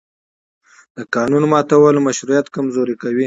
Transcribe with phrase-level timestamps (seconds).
[0.95, 3.19] د قانون ماتول مشروعیت کمزوری کوي